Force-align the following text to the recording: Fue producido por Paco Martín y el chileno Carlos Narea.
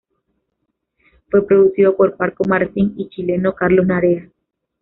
Fue 1.29 1.45
producido 1.45 1.95
por 1.95 2.15
Paco 2.17 2.43
Martín 2.45 2.95
y 2.97 3.03
el 3.03 3.09
chileno 3.11 3.53
Carlos 3.53 3.85
Narea. 3.85 4.31